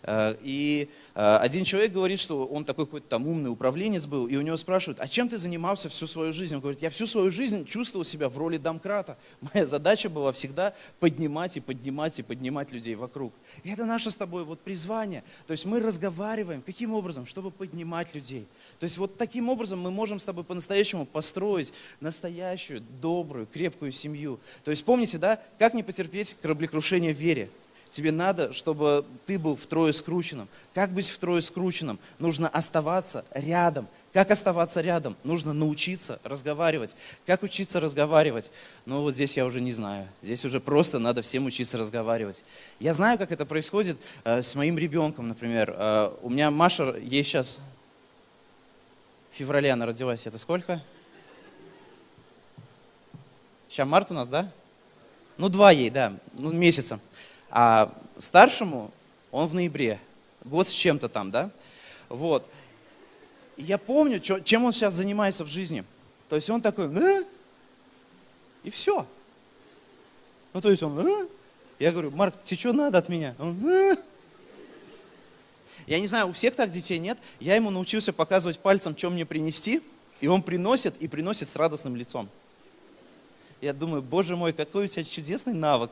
[0.02, 4.36] Э, и э, один человек говорит, что он такой какой-то там умный управленец был, и
[4.36, 6.54] у него спрашивают, а чем ты занимался всю свою жизнь?
[6.54, 9.16] Он говорит, я всю свою жизнь чувствовал себя в роли домкрата.
[9.54, 13.32] Моя задача была всегда поднимать и поднимать и поднимать людей вокруг.
[13.64, 15.24] И это наше с тобой вот призвание.
[15.46, 16.62] То есть мы разговариваем.
[16.62, 17.26] Каким образом?
[17.26, 18.46] Чтобы поднимать людей.
[18.78, 24.40] То есть вот таким образом мы можем с тобой по-настоящему построить настоящую, добрую, крепкую семью.
[24.64, 27.50] То есть помните, да, как не потерпеть кораблекрушение в вере?
[27.90, 30.48] Тебе надо, чтобы ты был втрое скрученным.
[30.74, 31.98] Как быть втрое скрученным?
[32.20, 33.88] Нужно оставаться рядом.
[34.12, 35.16] Как оставаться рядом?
[35.24, 36.96] Нужно научиться разговаривать.
[37.26, 38.52] Как учиться разговаривать?
[38.86, 40.08] Ну вот здесь я уже не знаю.
[40.22, 42.44] Здесь уже просто надо всем учиться разговаривать.
[42.78, 45.74] Я знаю, как это происходит э, с моим ребенком, например.
[45.76, 47.58] Э, у меня Маша, ей сейчас
[49.32, 50.26] в феврале она родилась.
[50.26, 50.80] Это сколько?
[53.68, 54.50] Сейчас март у нас, да?
[55.38, 57.00] Ну, два ей, да, ну, месяца.
[57.50, 58.90] А старшему
[59.30, 60.00] он в ноябре,
[60.44, 61.50] год с чем-то там, да?
[62.08, 62.48] Вот.
[63.56, 65.84] Я помню, чем он сейчас занимается в жизни.
[66.28, 67.24] То есть он такой, э?
[68.62, 69.06] и все.
[70.52, 71.28] Ну, то есть он, э?
[71.78, 73.34] я говорю, Марк, тебе что надо от меня?
[73.38, 73.96] Он, э?
[75.86, 77.18] Я не знаю, у всех так детей нет.
[77.40, 79.82] Я ему научился показывать пальцем, что мне принести,
[80.20, 82.28] и он приносит, и приносит с радостным лицом.
[83.60, 85.90] Я думаю, боже мой, какой у тебя чудесный навык.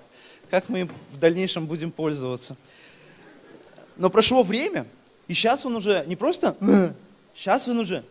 [0.50, 2.56] Как мы им в дальнейшем будем пользоваться.
[3.96, 4.86] Но прошло время,
[5.26, 6.56] и сейчас он уже не просто
[7.34, 8.04] сейчас он уже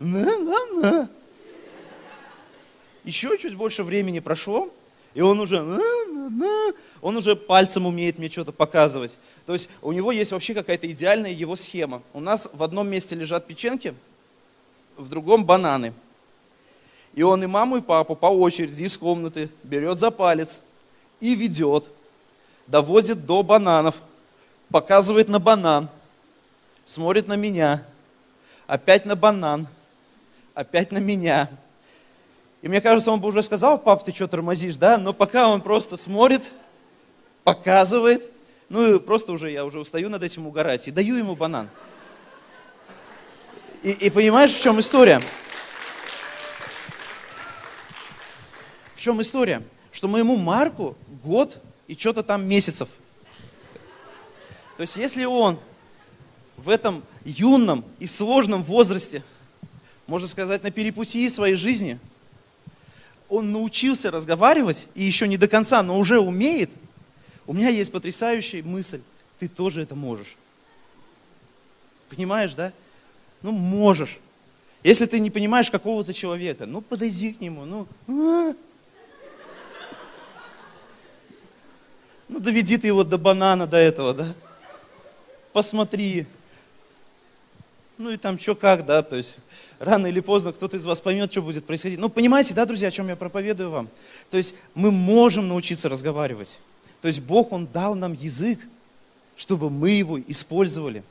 [3.03, 4.71] еще чуть больше времени прошло,
[5.13, 5.59] и он уже
[7.01, 9.17] он уже пальцем умеет мне что-то показывать.
[9.45, 12.03] То есть у него есть вообще какая-то идеальная его схема.
[12.13, 13.95] У нас в одном месте лежат печеньки,
[14.97, 15.93] в другом бананы–
[17.17, 20.61] и он и маму, и папу по очереди из комнаты берет за палец
[21.19, 21.89] и ведет,
[22.67, 23.95] доводит до бананов,
[24.69, 25.89] показывает на банан,
[26.85, 27.83] смотрит на меня,
[28.67, 29.67] опять на банан,
[30.53, 31.49] опять на меня.
[32.61, 34.99] И мне кажется, он бы уже сказал, пап, ты что тормозишь, да?
[34.99, 36.51] Но пока он просто смотрит,
[37.43, 38.31] показывает,
[38.69, 41.67] ну и просто уже, я уже устаю над этим угорать, и даю ему банан.
[43.81, 45.19] И, и понимаешь, в чем история?
[48.97, 49.61] В чем история?
[49.91, 52.89] Что моему Марку год и что-то там месяцев.
[54.75, 55.59] То есть если он
[56.57, 59.23] в этом юном и сложном возрасте,
[60.07, 61.99] можно сказать, на перепутье своей жизни,
[63.29, 66.71] он научился разговаривать, и еще не до конца, но уже умеет,
[67.45, 69.01] у меня есть потрясающая мысль,
[69.37, 70.37] ты тоже это можешь.
[72.09, 72.73] Понимаешь, да?
[73.43, 74.17] Ну, можешь.
[74.83, 78.55] Если ты не понимаешь какого-то человека, ну, подойди к нему, ну, а,
[82.29, 84.33] Ну, доведи ты его до банана, до этого, да?
[85.53, 86.25] Посмотри.
[87.97, 89.37] Ну и там что как, да, то есть
[89.79, 91.97] рано или поздно кто-то из вас поймет, что будет происходить.
[91.97, 93.89] Ну, понимаете, да, друзья, о чем я проповедую вам?
[94.29, 96.59] То есть мы можем научиться разговаривать.
[97.01, 98.59] То есть Бог, Он дал нам язык,
[99.35, 101.03] чтобы мы его использовали.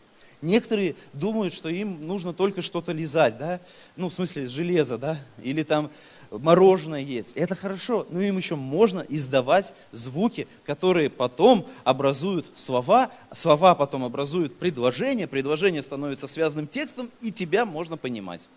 [0.43, 3.59] Некоторые думают, что им нужно только что-то лизать, да,
[3.97, 5.91] ну, в смысле, железо, да, или там
[6.31, 7.33] мороженое есть.
[7.35, 14.59] Это хорошо, но им еще можно издавать звуки, которые потом образуют слова, слова потом образуют
[14.59, 18.49] предложение, предложение становится связанным текстом, и тебя можно понимать.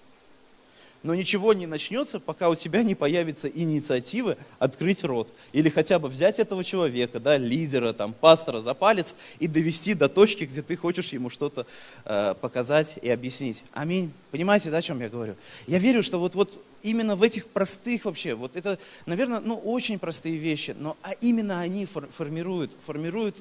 [1.01, 5.31] Но ничего не начнется, пока у тебя не появится инициатива открыть рот.
[5.53, 10.09] Или хотя бы взять этого человека, да, лидера, там, пастора за палец и довести до
[10.09, 11.65] точки, где ты хочешь ему что-то
[12.03, 13.63] э, показать и объяснить.
[13.71, 14.11] Аминь.
[14.31, 15.35] Понимаете, да, о чем я говорю?
[15.67, 19.99] Я верю, что вот, вот именно в этих простых вообще, вот это, наверное, ну, очень
[19.99, 23.37] простые вещи, но а именно они формируют, формируют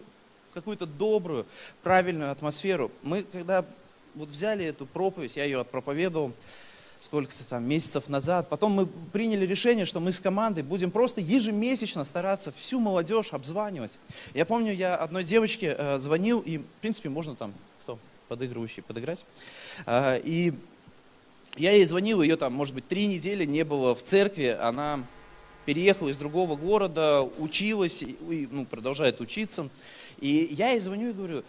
[0.54, 1.46] какую-то добрую,
[1.82, 2.90] правильную атмосферу.
[3.02, 3.64] Мы, когда
[4.14, 6.32] вот взяли эту проповедь, я ее отпроповедовал,
[7.00, 8.48] сколько-то там месяцев назад.
[8.48, 13.98] Потом мы приняли решение, что мы с командой будем просто ежемесячно стараться всю молодежь обзванивать.
[14.34, 19.24] Я помню, я одной девочке э, звонил, и, в принципе, можно там, кто подыгрывающий, подыграть.
[19.86, 20.54] Э, и
[21.56, 25.04] я ей звонил, ее там, может быть, три недели не было в церкви, она
[25.66, 29.68] переехала из другого города, училась, и, ну, продолжает учиться.
[30.18, 31.44] И я ей звоню и говорю,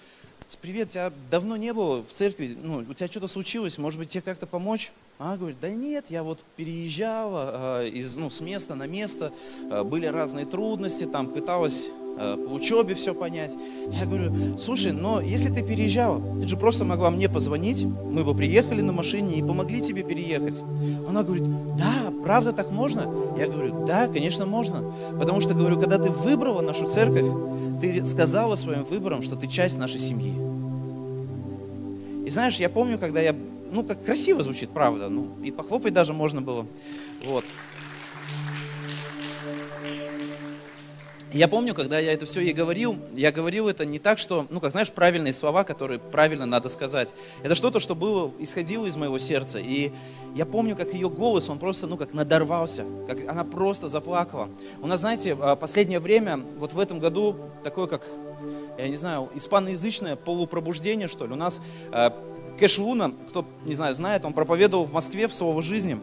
[0.61, 4.21] привет, тебя давно не было в церкви, ну, у тебя что-то случилось, может быть, тебе
[4.21, 4.91] как-то помочь?
[5.19, 9.33] Она говорит, да нет, я вот переезжала э, из, ну, с места на место,
[9.69, 13.53] э, были разные трудности, там пыталась э, по учебе все понять.
[13.91, 18.33] Я говорю, слушай, но если ты переезжала, ты же просто могла мне позвонить, мы бы
[18.33, 20.63] приехали на машине и помогли тебе переехать.
[21.05, 21.43] Она говорит,
[21.75, 23.01] да, правда так можно?
[23.37, 24.95] Я говорю, да, конечно можно.
[25.19, 27.27] Потому что, говорю, когда ты выбрала нашу церковь,
[27.81, 30.33] ты сказала своим выбором, что ты часть нашей семьи.
[32.25, 33.35] И знаешь, я помню, когда я
[33.71, 35.09] ну, как красиво звучит, правда.
[35.09, 36.65] Ну, и похлопать даже можно было.
[37.25, 37.45] Вот.
[41.31, 44.59] Я помню, когда я это все ей говорил, я говорил это не так, что, ну,
[44.59, 47.13] как знаешь, правильные слова, которые правильно надо сказать.
[47.43, 49.59] Это что-то, что было, исходило из моего сердца.
[49.59, 49.91] И
[50.33, 54.49] я помню, как ее голос, он просто, ну, как надорвался, как она просто заплакала.
[54.81, 58.01] У нас, знаете, а, последнее время, вот в этом году, такое как,
[58.79, 61.33] я не знаю, испаноязычное полупробуждение, что ли.
[61.33, 62.11] У нас а,
[62.59, 65.97] Кэш Луна, кто, не знаю, знает, он проповедовал в Москве в Слово жизни.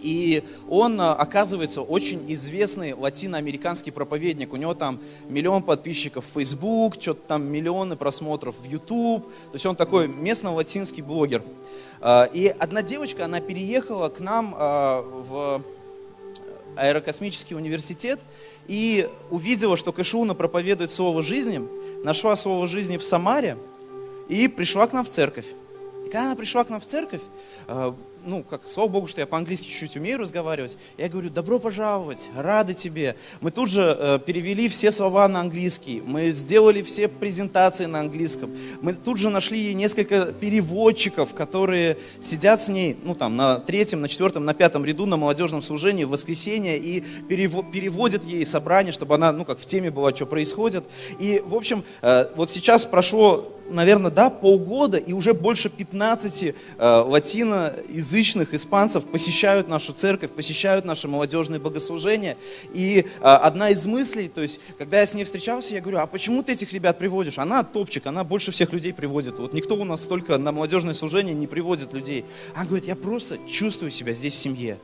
[0.00, 4.52] И он, а, оказывается, очень известный латиноамериканский проповедник.
[4.52, 9.24] У него там миллион подписчиков в Facebook, что-то там миллионы просмотров в YouTube.
[9.26, 11.42] То есть он такой местно-латинский блогер.
[12.00, 15.62] А, и одна девочка, она переехала к нам а, в
[16.76, 18.18] аэрокосмический университет
[18.66, 21.62] и увидела, что Кэшуна проповедует Слово жизни,
[22.02, 23.56] нашла Слово жизни в Самаре–
[24.28, 25.46] и пришла к нам в церковь.
[26.04, 27.22] И когда она пришла к нам в церковь,
[27.68, 27.92] э,
[28.24, 32.74] ну, как, слава Богу, что я по-английски чуть-чуть умею разговаривать, я говорю, добро пожаловать, рады
[32.74, 33.16] тебе.
[33.40, 38.54] Мы тут же э, перевели все слова на английский, мы сделали все презентации на английском,
[38.80, 44.08] мы тут же нашли несколько переводчиков, которые сидят с ней, ну, там, на третьем, на
[44.08, 49.32] четвертом, на пятом ряду на молодежном служении в воскресенье и переводят ей собрание, чтобы она,
[49.32, 50.84] ну, как в теме была, что происходит.
[51.18, 56.52] И, в общем, э, вот сейчас прошло наверное, да, полгода, и уже больше 15 э,
[56.78, 62.36] латиноязычных испанцев посещают нашу церковь, посещают наши молодежные богослужения.
[62.72, 66.06] И э, одна из мыслей, то есть, когда я с ней встречался, я говорю, а
[66.06, 67.38] почему ты этих ребят приводишь?
[67.38, 69.38] Она топчик, она больше всех людей приводит.
[69.38, 72.24] Вот никто у нас столько на молодежное служение не приводит людей.
[72.54, 74.78] Она говорит, я просто чувствую себя здесь в семье.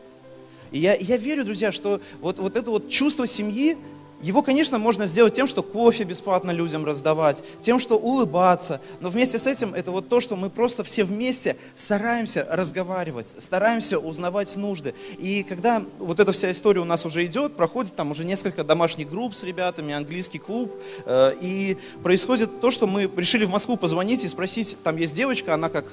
[0.70, 3.78] И я, я верю, друзья, что вот, вот это вот чувство семьи,
[4.20, 8.81] его, конечно, можно сделать тем, что кофе бесплатно людям раздавать, тем, что улыбаться.
[9.00, 13.98] Но вместе с этим это вот то, что мы просто все вместе стараемся разговаривать, стараемся
[13.98, 14.94] узнавать нужды.
[15.18, 19.09] И когда вот эта вся история у нас уже идет, проходит там уже несколько домашних
[19.09, 20.74] групп с ребятами, английский клуб,
[21.07, 25.54] э, и происходит то, что мы решили в Москву позвонить и спросить, там есть девочка,
[25.54, 25.87] она как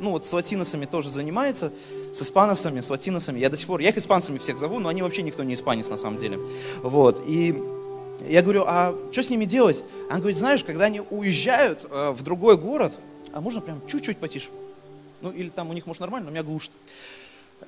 [0.00, 1.72] ну вот с латиносами тоже занимается,
[2.12, 3.38] с испаносами, с латиносами.
[3.38, 5.88] Я до сих пор, я их испанцами всех зову, но они вообще никто не испанец
[5.88, 6.38] на самом деле.
[6.82, 7.62] Вот, и
[8.28, 9.82] я говорю, а что с ними делать?
[10.08, 12.98] Она говорит, знаешь, когда они уезжают э, в другой город,
[13.32, 14.48] а можно прям чуть-чуть потише?
[15.20, 16.72] Ну, или там у них, может, нормально, но меня глушит.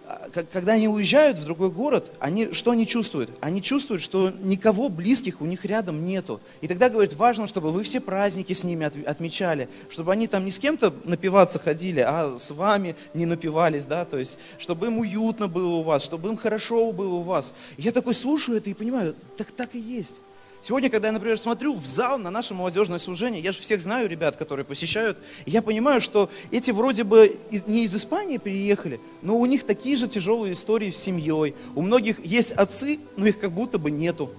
[0.06, 3.30] А, когда они уезжают в другой город, они, что они чувствуют?
[3.40, 6.40] Они чувствуют, что никого близких у них рядом нету.
[6.60, 10.50] И тогда, говорят, важно, чтобы вы все праздники с ними отмечали, чтобы они там не
[10.50, 15.48] с кем-то напиваться ходили, а с вами не напивались, да, то есть, чтобы им уютно
[15.48, 17.54] было у вас, чтобы им хорошо было у вас.
[17.76, 20.20] И я такой слушаю это и понимаю, так так и есть.
[20.62, 24.08] Сегодня, когда я, например, смотрю в зал на наше молодежное служение, я же всех знаю
[24.08, 29.44] ребят, которые посещают, я понимаю, что эти вроде бы не из Испании приехали, но у
[29.46, 31.56] них такие же тяжелые истории с семьей.
[31.74, 34.30] У многих есть отцы, но их как будто бы нету.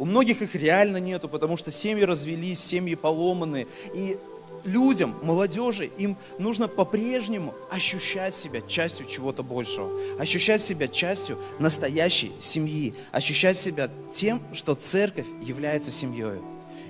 [0.00, 3.68] У многих их реально нету, потому что семьи развелись, семьи поломаны.
[3.94, 4.18] И
[4.64, 12.94] людям, молодежи, им нужно по-прежнему ощущать себя частью чего-то большего, ощущать себя частью настоящей семьи,
[13.12, 16.40] ощущать себя тем, что церковь является семьей.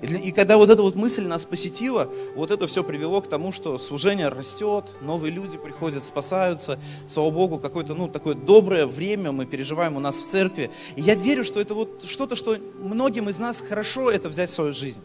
[0.03, 3.29] И, для, и когда вот эта вот мысль нас посетила, вот это все привело к
[3.29, 6.79] тому, что служение растет, новые люди приходят, спасаются.
[7.07, 10.71] Слава Богу, какое-то, ну, такое доброе время мы переживаем у нас в церкви.
[10.97, 14.55] И я верю, что это вот что-то, что многим из нас хорошо это взять в
[14.55, 15.03] свою жизнь.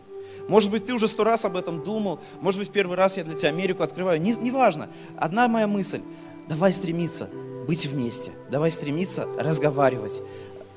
[0.48, 3.34] Может быть, ты уже сто раз об этом думал, может быть, первый раз я для
[3.36, 4.90] тебя Америку открываю, не, неважно.
[5.18, 6.02] Одна моя мысль,
[6.48, 7.30] давай стремиться
[7.68, 10.22] быть вместе, давай стремиться разговаривать,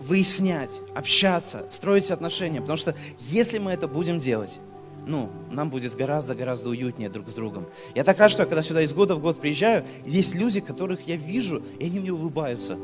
[0.00, 4.58] выяснять, общаться, строить отношения, потому что если мы это будем делать,
[5.06, 7.66] ну, нам будет гораздо-гораздо уютнее друг с другом.
[7.94, 11.06] Я так рад, что я когда сюда из года в год приезжаю, есть люди, которых
[11.06, 12.78] я вижу, и они мне улыбаются.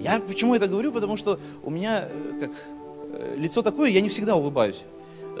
[0.00, 0.92] Я почему это говорю?
[0.92, 2.50] Потому что у меня э, как
[3.12, 4.84] э, лицо такое, я не всегда улыбаюсь.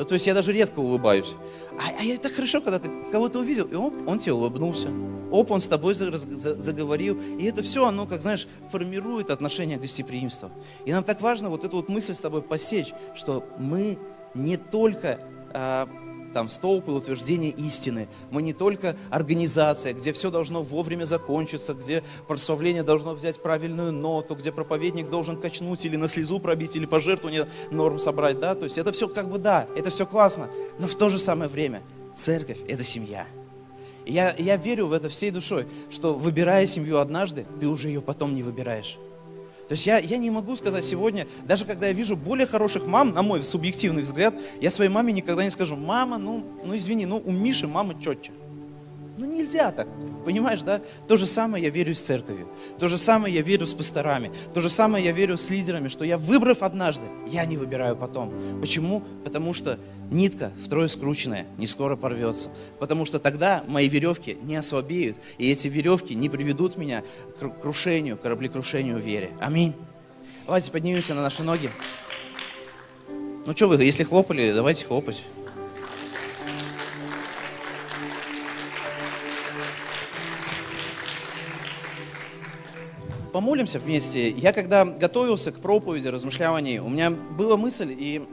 [0.04, 1.34] То есть я даже редко улыбаюсь.
[1.78, 4.90] А, а это хорошо, когда ты кого-то увидел, и оп, он тебе улыбнулся.
[5.30, 7.20] Оп, он с тобой за- за- заговорил.
[7.38, 10.50] И это все, оно, как знаешь, формирует отношение гостеприимства.
[10.86, 13.98] И нам так важно вот эту вот мысль с тобой посечь, что мы
[14.34, 15.18] не только
[15.52, 15.88] а,
[16.32, 18.08] там столб и утверждение истины.
[18.30, 24.34] Мы не только организация, где все должно вовремя закончиться, где прославление должно взять правильную ноту,
[24.34, 28.78] где проповедник должен качнуть или на слезу пробить, или пожертвование норм собрать, да, то есть
[28.78, 30.48] это все как бы да, это все классно,
[30.78, 31.82] но в то же самое время
[32.16, 33.26] церковь– это семья.
[34.04, 38.00] И я, я верю в это всей душой, что выбирая семью однажды, ты уже ее
[38.00, 38.98] потом не выбираешь.
[39.68, 43.12] То есть я, я не могу сказать сегодня, даже когда я вижу более хороших мам,
[43.12, 47.22] на мой субъективный взгляд, я своей маме никогда не скажу, мама, ну, ну извини, ну
[47.22, 48.32] у Миши мама четче.
[49.18, 49.88] Ну нельзя так,
[50.24, 50.80] понимаешь, да?
[51.08, 52.48] То же самое я верю с церковью,
[52.78, 56.04] то же самое я верю с пасторами, то же самое я верю с лидерами, что
[56.04, 58.32] я выбрав однажды, я не выбираю потом.
[58.60, 59.02] Почему?
[59.24, 59.76] Потому что
[60.12, 62.50] нитка втрое скрученная не скоро порвется.
[62.78, 67.02] Потому что тогда мои веревки не ослабеют, и эти веревки не приведут меня
[67.36, 69.30] к кру- крушению, кораблекрушению в вере.
[69.40, 69.74] Аминь.
[70.46, 71.70] Давайте поднимемся на наши ноги.
[73.46, 75.24] Ну что вы, если хлопали, давайте хлопать.
[83.38, 84.30] Помолимся вместе.
[84.30, 88.26] Я когда готовился к проповеди, размышлял у меня была мысль, и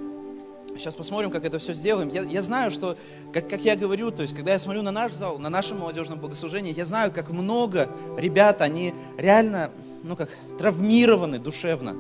[0.80, 2.10] сейчас посмотрим, как это все сделаем.
[2.10, 2.97] Я, я знаю, что,
[3.32, 6.18] как, как я говорю, то есть, когда я смотрю на наш зал, на наше молодежное
[6.18, 7.88] богослужение, я знаю, как много
[8.18, 9.70] ребят, они реально,
[10.01, 11.95] ну как, травмированы душевно.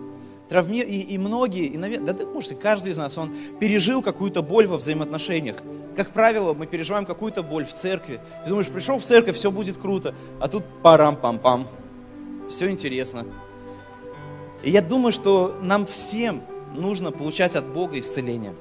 [0.49, 0.79] Травми...
[0.79, 4.65] И, и многие, и, навер- да, может, и каждый из нас, он пережил какую-то боль
[4.65, 5.57] во взаимоотношениях.
[5.95, 8.19] Как правило, мы переживаем какую-то боль в церкви.
[8.43, 11.67] Ты думаешь, пришел в церковь, все будет круто, а тут парам-пам-пам.
[12.49, 13.25] Все интересно.
[14.63, 16.43] И я думаю, что нам всем
[16.73, 18.55] нужно получать от Бога исцеление.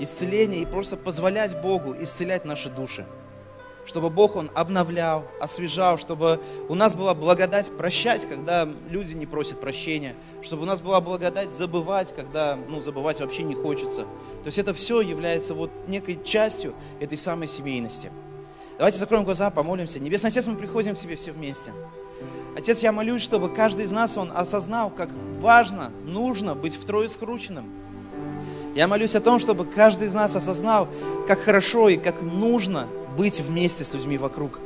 [0.00, 3.06] Исцеление и просто позволять Богу исцелять наши души.
[3.86, 9.60] Чтобы Бог, Он обновлял, освежал, чтобы у нас была благодать прощать, когда люди не просят
[9.60, 14.02] прощения, чтобы у нас была благодать забывать, когда, ну, забывать вообще не хочется.
[14.02, 18.10] То есть это все является вот некой частью этой самой семейности.
[18.78, 20.00] Давайте закроем глаза, помолимся.
[20.00, 21.72] Небесный Отец, мы приходим к Тебе все вместе.
[22.56, 25.10] Отец, я молюсь, чтобы каждый из нас, он осознал, как
[25.40, 27.64] важно, нужно быть втрое скрученным.
[28.74, 30.88] Я молюсь о том, чтобы каждый из нас осознал,
[31.26, 32.86] как хорошо и как нужно
[33.16, 34.60] быть вместе с людьми вокруг.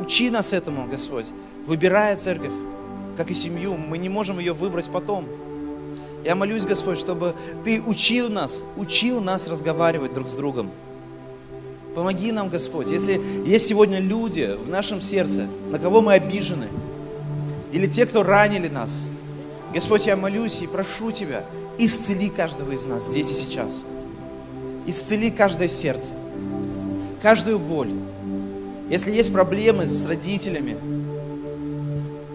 [0.00, 1.26] Учи нас этому, Господь.
[1.66, 2.52] Выбирая церковь,
[3.16, 5.26] как и семью, мы не можем ее выбрать потом.
[6.24, 7.34] Я молюсь, Господь, чтобы
[7.64, 10.70] Ты учил нас, учил нас разговаривать друг с другом.
[11.94, 16.68] Помоги нам, Господь, если есть сегодня люди в нашем сердце, на кого мы обижены,
[17.72, 19.02] или те, кто ранили нас,
[19.72, 21.44] Господь, я молюсь и прошу Тебя,
[21.76, 23.84] исцели каждого из нас здесь и сейчас.
[24.86, 26.14] Исцели каждое сердце,
[27.20, 27.90] каждую боль.
[28.88, 30.76] Если есть проблемы с родителями,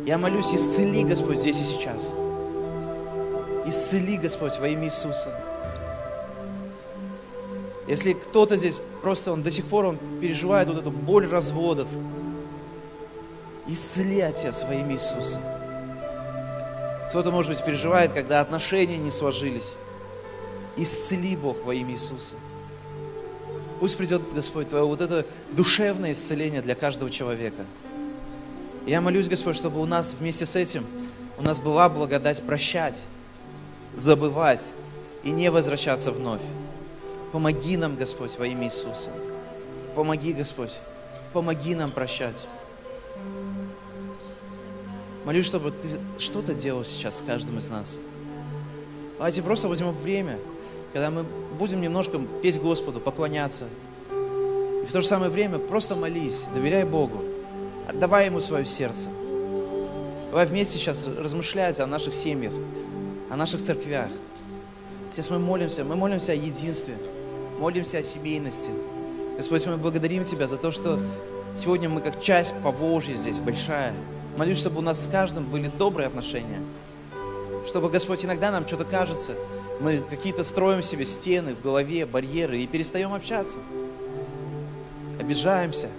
[0.05, 2.11] я молюсь, исцели, Господь, здесь и сейчас.
[3.65, 5.31] Исцели, Господь, во имя Иисуса.
[7.87, 11.87] Если кто-то здесь просто, он до сих пор он переживает вот эту боль разводов,
[13.67, 15.39] исцели, Отец, во имя Иисуса.
[17.09, 19.75] Кто-то, может быть, переживает, когда отношения не сложились.
[20.77, 22.35] Исцели, Бог, во имя Иисуса.
[23.79, 27.65] Пусть придет, Господь, Твое вот это душевное исцеление для каждого человека.
[28.85, 30.85] Я молюсь, Господь, чтобы у нас вместе с этим,
[31.37, 33.01] у нас была благодать прощать,
[33.95, 34.69] забывать
[35.23, 36.41] и не возвращаться вновь.
[37.33, 39.09] Помоги нам, Господь, во имя Иисуса.
[39.95, 40.77] Помоги, Господь.
[41.33, 42.45] Помоги нам прощать.
[45.25, 48.01] Молюсь, чтобы Ты что-то делал сейчас с каждым из нас.
[49.17, 50.37] Давайте просто возьмем время,
[50.93, 51.23] когда мы
[51.57, 53.65] будем немножко петь Господу, поклоняться.
[54.11, 57.23] И в то же самое время просто молись, доверяй Богу,
[57.87, 59.09] отдавай Ему свое сердце.
[60.29, 62.53] Давай вместе сейчас размышлять о наших семьях,
[63.31, 64.09] о наших церквях.
[65.11, 66.95] Сейчас мы молимся, мы молимся о единстве,
[67.59, 68.71] молимся о семейности.
[69.37, 70.99] Господь, мы благодарим Тебя за то, что
[71.55, 73.93] сегодня мы как часть Поволжья здесь, большая.
[74.37, 76.59] Молюсь, чтобы у нас с каждым были добрые отношения.
[77.65, 79.33] Чтобы, Господь, иногда нам что-то кажется,
[79.79, 83.59] мы какие-то строим себе стены в голове, барьеры и перестаем общаться.
[85.19, 85.89] Обижаемся.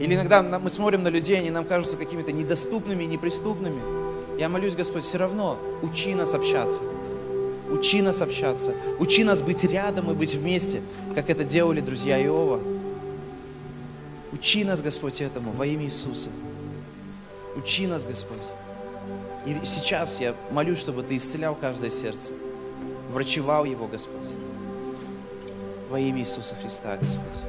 [0.00, 3.80] Или иногда мы смотрим на людей, они нам кажутся какими-то недоступными, неприступными.
[4.38, 6.82] Я молюсь, Господь, все равно учи нас общаться.
[7.70, 8.72] Учи нас общаться.
[8.98, 10.82] Учи нас быть рядом и быть вместе,
[11.14, 12.60] как это делали друзья Иова.
[14.32, 16.30] Учи нас, Господь, этому во имя Иисуса.
[17.56, 18.38] Учи нас, Господь.
[19.46, 22.32] И сейчас я молюсь, чтобы Ты исцелял каждое сердце,
[23.10, 24.28] врачевал его, Господь.
[25.90, 27.44] Во имя Иисуса Христа, Господь.